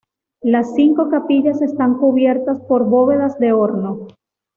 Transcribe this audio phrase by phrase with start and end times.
[0.41, 4.07] Las cinco capillas están cubiertas por bóvedas de horno.